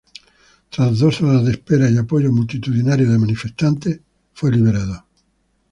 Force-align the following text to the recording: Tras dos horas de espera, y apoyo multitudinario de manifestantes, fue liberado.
Tras 0.71 0.97
dos 0.97 1.21
horas 1.21 1.45
de 1.45 1.51
espera, 1.51 1.87
y 1.87 1.95
apoyo 1.95 2.31
multitudinario 2.31 3.07
de 3.07 3.19
manifestantes, 3.19 4.01
fue 4.33 4.51
liberado. 4.51 5.05